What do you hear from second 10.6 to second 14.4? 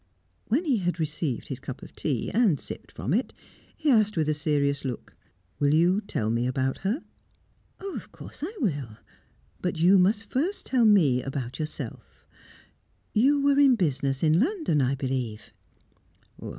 tell me about yourself. You were in business in